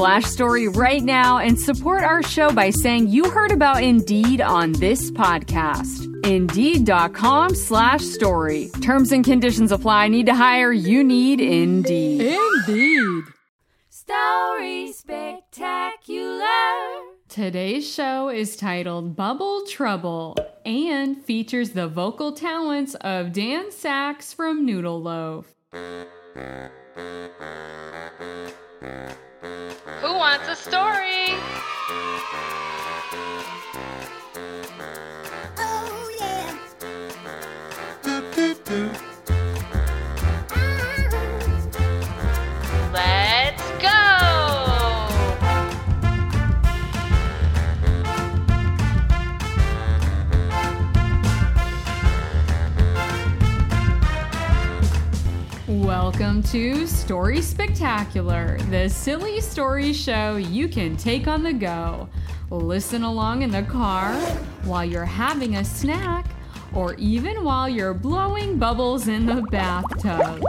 [0.00, 5.10] story right now and support our show by saying you heard about Indeed on this
[5.10, 6.06] podcast.
[6.26, 8.70] Indeed.com slash story.
[8.80, 10.08] Terms and conditions apply.
[10.08, 10.72] Need to hire?
[10.72, 12.38] You need Indeed.
[12.66, 13.24] Indeed.
[13.90, 16.46] Story Spectacular.
[17.28, 24.64] Today's show is titled Bubble Trouble and features the vocal talents of Dan Saks from
[24.64, 25.54] Noodle Loaf.
[29.98, 31.34] Who wants a story?
[56.10, 62.08] Welcome to Story Spectacular, the silly story show you can take on the go.
[62.50, 64.12] Listen along in the car,
[64.64, 66.26] while you're having a snack,
[66.74, 70.42] or even while you're blowing bubbles in the bathtub.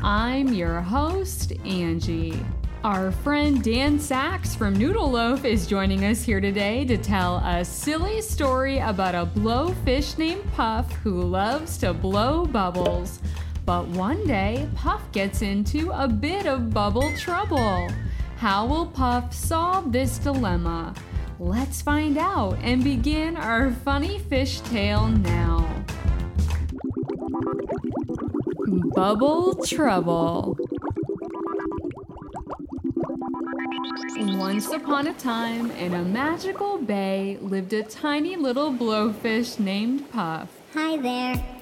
[0.00, 2.40] I'm your host, Angie.
[2.84, 7.64] Our friend Dan Saks from Noodle Loaf is joining us here today to tell a
[7.64, 13.18] silly story about a blowfish named Puff who loves to blow bubbles.
[13.64, 17.88] But one day, Puff gets into a bit of bubble trouble.
[18.36, 20.94] How will Puff solve this dilemma?
[21.38, 25.84] Let's find out and begin our funny fish tale now.
[28.94, 30.56] Bubble Trouble.
[34.16, 40.48] Once upon a time, in a magical bay, lived a tiny little blowfish named Puff.
[40.74, 41.59] Hi there.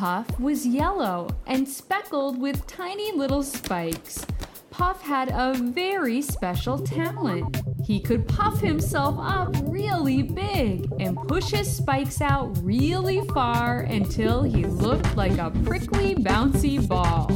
[0.00, 4.24] Puff was yellow and speckled with tiny little spikes.
[4.70, 7.60] Puff had a very special talent.
[7.84, 14.42] He could puff himself up really big and push his spikes out really far until
[14.42, 17.26] he looked like a prickly, bouncy ball.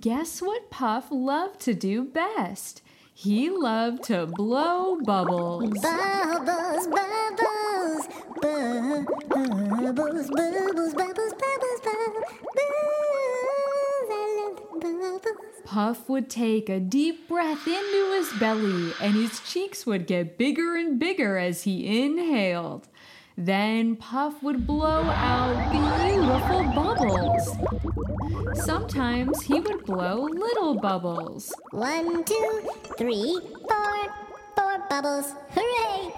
[0.00, 2.80] Guess what Puff loved to do best?
[3.22, 5.68] He loved to blow bubbles.
[5.82, 8.08] Bubbles, bubbles,
[8.40, 12.24] bubbles, bubbles, bubbles, bubbles, bubbles, bubbles.
[14.10, 15.62] I love bubbles.
[15.66, 20.76] Puff would take a deep breath into his belly, and his cheeks would get bigger
[20.76, 22.88] and bigger as he inhaled.
[23.40, 27.56] Then Puff would blow out beautiful bubbles.
[28.66, 31.50] Sometimes he would blow little bubbles.
[31.70, 32.68] One, two,
[32.98, 34.14] three, four,
[34.54, 35.32] four bubbles.
[35.52, 36.12] Hooray!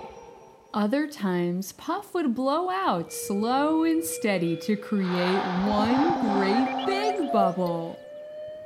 [0.74, 7.96] Other times, Puff would blow out slow and steady to create one great big bubble.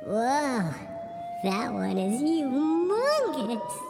[0.03, 0.73] Whoa,
[1.43, 3.86] that one is humongous.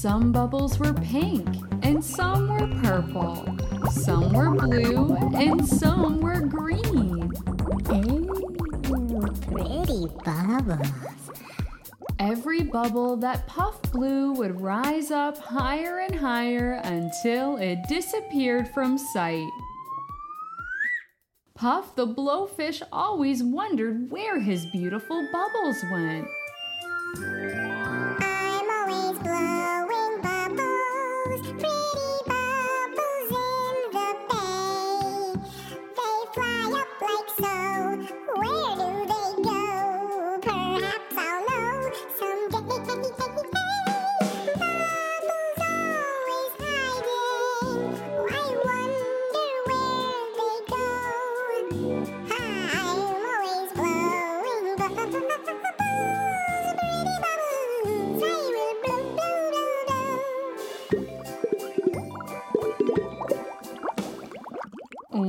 [0.00, 1.46] Some bubbles were pink,
[1.82, 3.44] and some were purple.
[3.90, 7.30] Some were blue, and some were green.
[7.92, 10.88] Ooh, pretty bubbles.
[12.18, 18.96] Every bubble that Puff blew would rise up higher and higher until it disappeared from
[18.96, 19.50] sight.
[21.54, 26.26] Puff the blowfish always wondered where his beautiful bubbles went.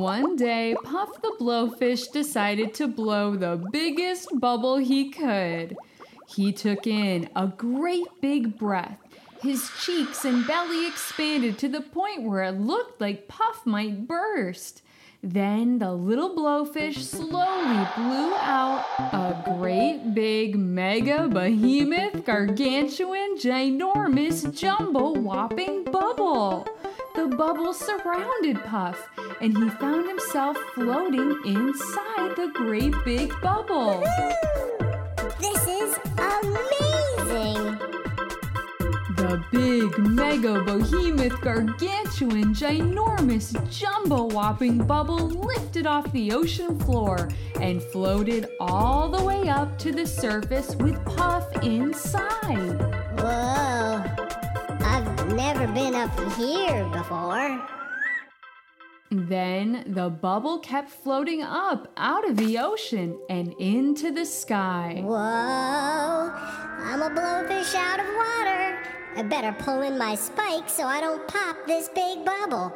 [0.01, 5.77] One day, Puff the Blowfish decided to blow the biggest bubble he could.
[6.27, 8.97] He took in a great big breath.
[9.43, 14.81] His cheeks and belly expanded to the point where it looked like Puff might burst.
[15.21, 25.11] Then the little blowfish slowly blew out a great big mega behemoth gargantuan ginormous jumbo
[25.11, 26.67] whopping bubble.
[27.13, 29.09] The bubble surrounded Puff,
[29.41, 34.01] and he found himself floating inside the great big bubble.
[35.39, 37.77] This is amazing!
[39.17, 47.29] The big, mega, behemoth, gargantuan, ginormous, jumbo whopping bubble lifted off the ocean floor
[47.59, 52.79] and floated all the way up to the surface with Puff inside.
[53.19, 53.70] Whoa!
[55.61, 57.61] Never been up here before.
[59.11, 65.03] Then the bubble kept floating up out of the ocean and into the sky.
[65.05, 65.13] Whoa!
[65.13, 68.79] I'm a blowfish out of water.
[69.15, 72.73] I better pull in my spikes so I don't pop this big bubble.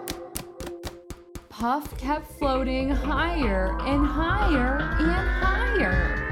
[1.50, 6.25] Puff kept floating higher and higher and higher.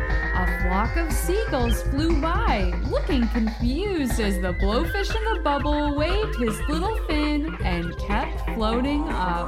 [0.43, 6.35] A flock of seagulls flew by, looking confused as the blowfish in the bubble waved
[6.35, 9.47] his little fin and kept floating up.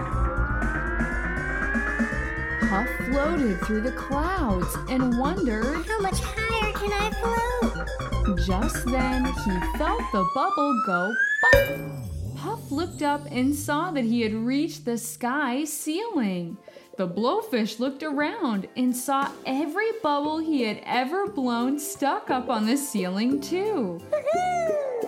[2.70, 5.86] Puff floated through the clouds and wondered.
[5.86, 8.38] How much higher can I float?
[8.48, 12.38] Just then, he felt the bubble go pop.
[12.38, 16.58] Puff looked up and saw that he had reached the sky ceiling.
[16.98, 22.66] The blowfish looked around and saw every bubble he had ever blown stuck up on
[22.66, 24.00] the ceiling, too.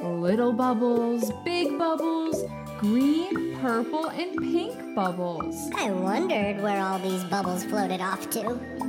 [0.02, 2.44] Little bubbles, big bubbles,
[2.78, 5.56] green, purple, and pink bubbles.
[5.78, 8.87] I wondered where all these bubbles floated off to.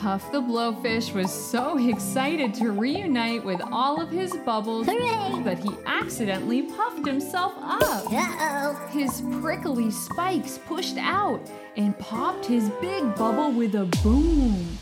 [0.00, 5.42] Puff the blowfish was so excited to reunite with all of his bubbles Hooray!
[5.42, 8.12] that he accidentally puffed himself up.
[8.12, 8.88] Uh-oh.
[8.92, 11.40] His prickly spikes pushed out
[11.78, 14.78] and popped his big bubble with a boom.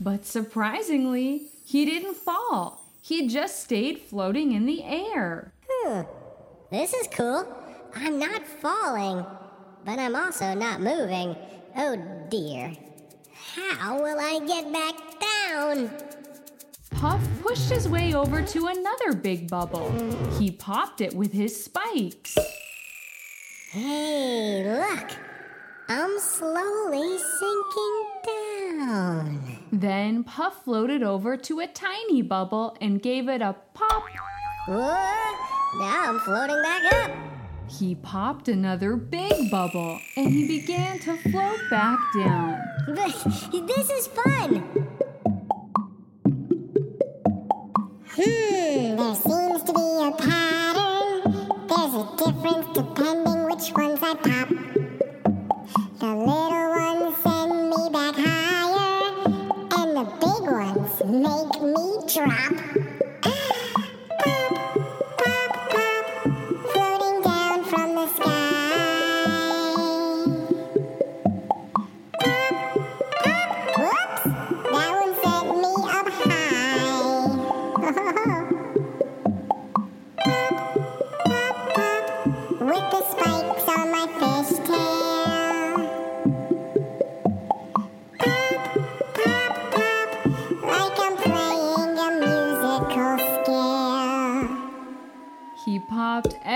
[0.00, 2.82] But surprisingly, he didn't fall.
[3.00, 5.52] He just stayed floating in the air.
[5.70, 6.02] Hmm.
[6.72, 7.46] This is cool.
[7.94, 9.24] I'm not falling,
[9.84, 11.36] but I'm also not moving.
[11.76, 11.96] Oh
[12.28, 12.76] dear.
[13.56, 15.90] How will I get back down?
[16.90, 19.90] Puff pushed his way over to another big bubble.
[20.38, 22.36] He popped it with his spikes.
[23.70, 25.10] Hey, look.
[25.88, 29.58] I'm slowly sinking down.
[29.72, 34.02] Then Puff floated over to a tiny bubble and gave it a pop.
[34.68, 34.76] Whoa!
[35.78, 37.25] Now I'm floating back up.
[37.78, 42.58] He popped another big bubble and he began to float back down.
[42.86, 44.62] this is fun.
[48.14, 51.32] Hmm, there seems to be a pattern.
[51.68, 54.48] There's a difference depending which ones I pop.
[55.98, 59.04] The little ones send me back higher,
[59.76, 62.85] and the big ones make me drop.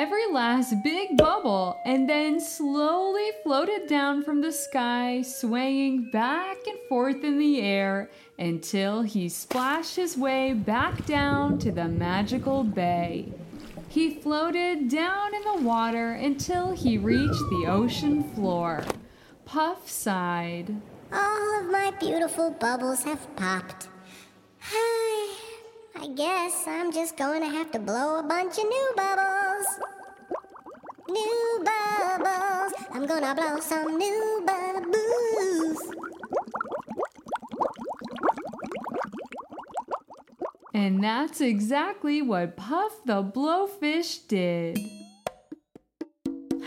[0.00, 6.78] Every last big bubble and then slowly floated down from the sky, swaying back and
[6.88, 13.30] forth in the air until he splashed his way back down to the magical bay.
[13.90, 18.82] He floated down in the water until he reached the ocean floor.
[19.44, 20.80] Puff sighed.
[21.12, 23.88] All of my beautiful bubbles have popped.
[25.96, 29.66] I guess I'm just going to have to blow a bunch of new bubbles.
[31.08, 32.72] New bubbles.
[32.92, 35.94] I'm gonna blow some new bubbles.
[40.72, 44.78] And that's exactly what Puff the Blowfish did.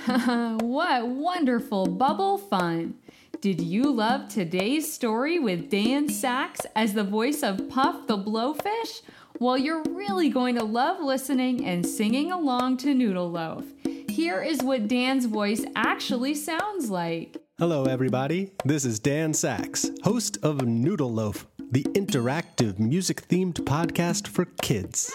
[0.62, 2.96] what wonderful bubble fun!
[3.44, 9.02] Did you love today's story with Dan Saks as the voice of Puff the Blowfish?
[9.38, 13.66] Well, you're really going to love listening and singing along to Noodle Loaf.
[14.08, 17.36] Here is what Dan's voice actually sounds like.
[17.60, 18.52] Hello, everybody.
[18.64, 25.12] This is Dan Saks, host of Noodle Loaf, the interactive music themed podcast for kids.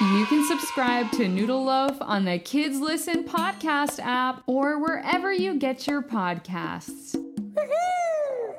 [0.00, 5.58] You can subscribe to Noodle Loaf on the Kids Listen podcast app or wherever you
[5.58, 7.14] get your podcasts.
[7.14, 8.54] Woohoo!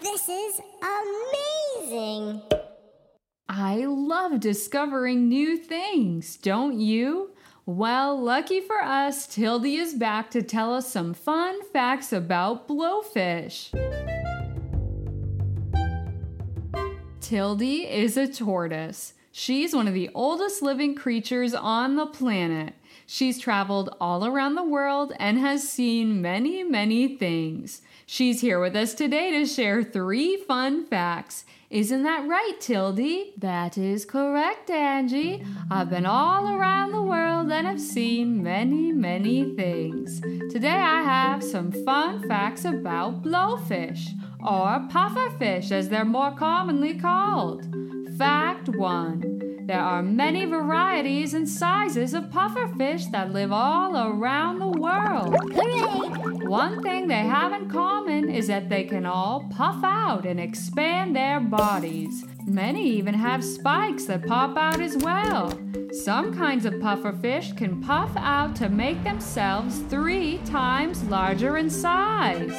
[0.00, 0.60] This is
[1.80, 2.42] amazing!
[3.48, 7.30] I love discovering new things, don't you?
[7.66, 13.70] Well, lucky for us, Tildy is back to tell us some fun facts about blowfish.
[17.20, 19.14] Tildy is a tortoise.
[19.36, 22.72] She's one of the oldest living creatures on the planet.
[23.04, 27.82] She's traveled all around the world and has seen many, many things.
[28.06, 31.46] She's here with us today to share three fun facts.
[31.68, 33.32] Isn't that right, Tildy?
[33.36, 35.44] That is correct, Angie.
[35.68, 40.20] I've been all around the world and have seen many, many things.
[40.52, 47.66] Today I have some fun facts about blowfish, or pufferfish as they're more commonly called.
[48.18, 49.64] Fact 1.
[49.66, 55.34] There are many varieties and sizes of pufferfish that live all around the world.
[55.52, 56.46] Hooray!
[56.46, 61.16] One thing they have in common is that they can all puff out and expand
[61.16, 62.24] their bodies.
[62.46, 65.58] Many even have spikes that pop out as well.
[66.04, 72.52] Some kinds of pufferfish can puff out to make themselves three times larger in size.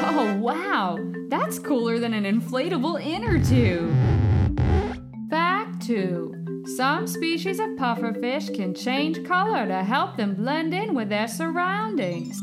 [0.00, 0.98] Oh, wow!
[1.28, 4.17] That's cooler than an inflatable inner tube.
[5.88, 6.64] Fact 2.
[6.76, 12.38] Some species of pufferfish can change color to help them blend in with their surroundings.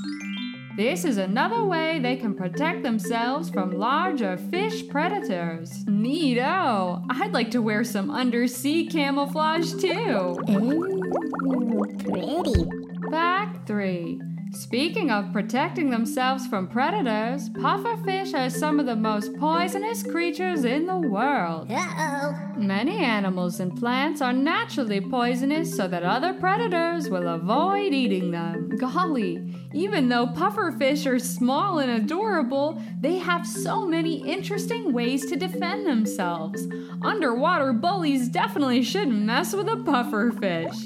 [0.75, 5.85] This is another way they can protect themselves from larger fish predators.
[5.85, 7.05] Neato!
[7.11, 10.39] I'd like to wear some undersea camouflage too.
[10.49, 12.65] Ooh, pretty.
[13.11, 14.21] Fact 3.
[14.55, 20.85] Speaking of protecting themselves from predators, pufferfish are some of the most poisonous creatures in
[20.85, 21.69] the world.
[21.69, 22.53] Uh-oh.
[22.57, 28.69] Many animals and plants are naturally poisonous so that other predators will avoid eating them.
[28.77, 35.35] Golly, even though pufferfish are small and adorable, they have so many interesting ways to
[35.35, 36.65] defend themselves.
[37.01, 40.85] Underwater bullies definitely shouldn't mess with a pufferfish.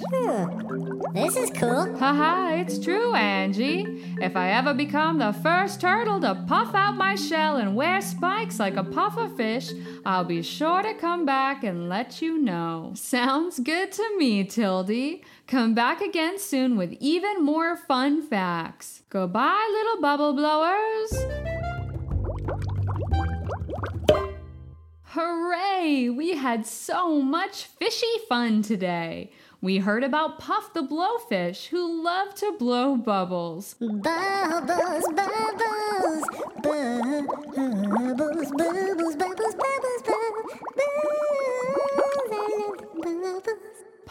[1.13, 1.97] This is cool.
[1.97, 3.85] Haha, it's true, Angie.
[4.21, 8.59] If I ever become the first turtle to puff out my shell and wear spikes
[8.59, 9.73] like a pufferfish,
[10.05, 12.91] I'll be sure to come back and let you know.
[12.95, 15.23] Sounds good to me, Tildy.
[15.47, 19.03] Come back again soon with even more fun facts.
[19.09, 21.13] Goodbye, little bubble blowers.
[25.03, 26.09] Hooray!
[26.09, 29.31] We had so much fishy fun today.
[29.61, 33.73] We heard about Puff the Blowfish, who loved to blow bubbles.
[33.73, 36.23] Bubbles, bubbles,
[36.63, 37.01] bubbles,
[38.51, 39.78] bubbles, bubbles, bubbles.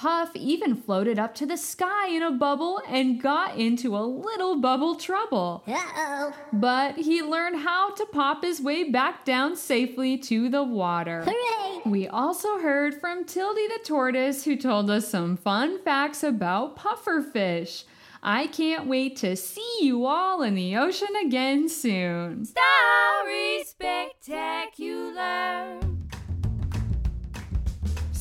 [0.08, 4.56] Puff even floated up to the sky in a bubble and got into a little
[4.56, 5.62] bubble trouble.
[5.66, 6.32] Uh-oh.
[6.50, 11.24] But he learned how to pop his way back down safely to the water.
[11.26, 11.82] Hooray!
[11.84, 17.84] We also heard from Tildy the tortoise, who told us some fun facts about pufferfish.
[18.22, 22.46] I can't wait to see you all in the ocean again soon.
[22.46, 25.80] Story Spectacular!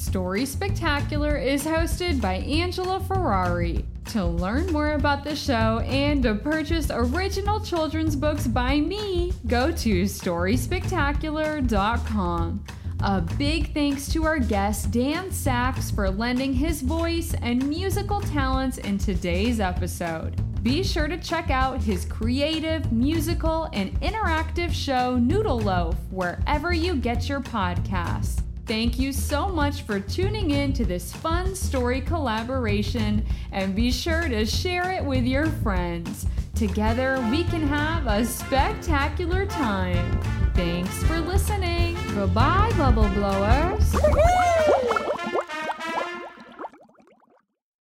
[0.08, 3.84] Story Spectacular is hosted by Angela Ferrari.
[4.12, 9.70] To learn more about the show and to purchase original children's books by me, go
[9.70, 12.66] to StorySpectacular.com.
[13.02, 18.78] A big thanks to our guest Dan Saks for lending his voice and musical talents
[18.78, 20.42] in today's episode.
[20.64, 26.96] Be sure to check out his creative, musical, and interactive show Noodle Loaf wherever you
[26.96, 28.47] get your podcasts.
[28.68, 34.28] Thank you so much for tuning in to this fun story collaboration and be sure
[34.28, 36.26] to share it with your friends.
[36.54, 40.22] Together we can have a spectacular time.
[40.54, 41.96] Thanks for listening.
[42.14, 44.74] Goodbye, bubble blowers.